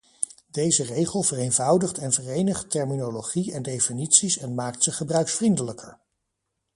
[0.51, 5.99] Deze regel vereenvoudigt en verenigt terminologie en definities en maakt ze gebruiksvriendelijker.